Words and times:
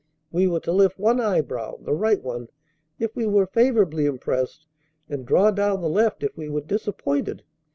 We 0.31 0.47
were 0.47 0.61
to 0.61 0.71
lift 0.71 0.97
one 0.97 1.21
eyebrow, 1.21 1.77
the 1.83 1.93
right 1.93 2.23
one, 2.23 2.47
if 2.97 3.15
we 3.15 3.27
were 3.27 3.45
favorably 3.45 4.07
impressed, 4.07 4.65
and 5.07 5.27
draw 5.27 5.51
down 5.51 5.81
the 5.83 5.89
left 5.89 6.23
if 6.23 6.35
we 6.35 6.49
were 6.49 6.61
disappointed. 6.61 7.43